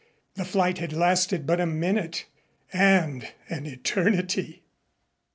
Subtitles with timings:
[0.33, 2.25] The flight had lasted but a minute
[2.73, 4.63] and an eternity.